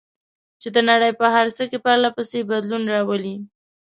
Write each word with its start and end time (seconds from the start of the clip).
چې 0.61 0.67
د 0.75 0.77
نړۍ 0.89 1.11
په 1.19 1.25
هر 1.35 1.47
څه 1.55 1.63
کې 1.69 1.77
پرله 1.85 2.09
پسې 2.15 2.39
بدلون 2.51 2.83
راولي. 2.93 3.35